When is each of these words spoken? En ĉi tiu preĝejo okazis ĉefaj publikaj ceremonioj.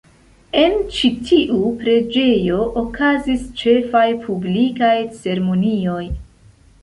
En 0.59 0.71
ĉi 0.93 1.09
tiu 1.31 1.57
preĝejo 1.81 2.63
okazis 2.81 3.43
ĉefaj 3.61 4.03
publikaj 4.25 4.95
ceremonioj. 5.21 6.03